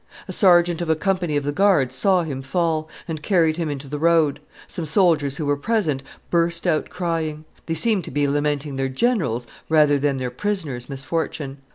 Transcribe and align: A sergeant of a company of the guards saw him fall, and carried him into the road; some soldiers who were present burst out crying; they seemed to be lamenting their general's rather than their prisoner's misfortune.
A 0.27 0.33
sergeant 0.33 0.81
of 0.81 0.89
a 0.89 0.95
company 0.95 1.37
of 1.37 1.43
the 1.43 1.51
guards 1.51 1.93
saw 1.93 2.23
him 2.23 2.41
fall, 2.41 2.89
and 3.07 3.21
carried 3.21 3.57
him 3.57 3.69
into 3.69 3.87
the 3.87 3.99
road; 3.99 4.39
some 4.65 4.87
soldiers 4.87 5.37
who 5.37 5.45
were 5.45 5.55
present 5.55 6.01
burst 6.31 6.65
out 6.65 6.89
crying; 6.89 7.45
they 7.67 7.75
seemed 7.75 8.03
to 8.05 8.09
be 8.11 8.27
lamenting 8.27 8.77
their 8.77 8.89
general's 8.89 9.45
rather 9.69 9.99
than 9.99 10.17
their 10.17 10.31
prisoner's 10.31 10.89
misfortune. 10.89 11.59